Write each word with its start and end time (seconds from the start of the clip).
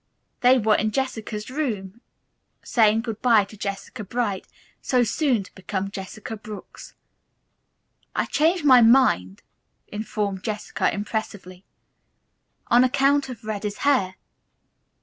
They 0.39 0.57
were 0.57 0.73
in 0.73 0.89
Jessica's 0.89 1.51
room 1.51 2.01
saying 2.63 3.01
good 3.01 3.21
bye 3.21 3.45
to 3.45 3.55
Jessica 3.55 4.03
Bright, 4.03 4.47
so 4.81 5.03
soon 5.03 5.43
to 5.43 5.53
become 5.53 5.91
Jessica 5.91 6.35
Brooks. 6.35 6.95
"I 8.15 8.25
changed 8.25 8.65
my 8.65 8.81
mind," 8.81 9.43
informed 9.89 10.43
Jessica 10.43 10.91
impressively, 10.91 11.65
"on 12.65 12.83
account 12.83 13.29
of 13.29 13.43
Reddy's 13.43 13.77
hair." 13.85 14.15